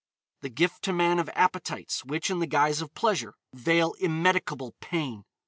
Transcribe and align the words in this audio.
The 0.41 0.49
gift 0.49 0.81
to 0.85 0.93
man 0.93 1.19
of 1.19 1.29
appetites, 1.35 2.03
which, 2.03 2.31
in 2.31 2.39
the 2.39 2.47
guise 2.47 2.81
of 2.81 2.95
pleasure, 2.95 3.35
veil 3.53 3.93
immedicable 4.01 4.73
pain. 4.79 5.25